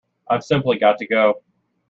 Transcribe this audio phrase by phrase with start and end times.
[0.27, 1.43] I’ve simply got to go.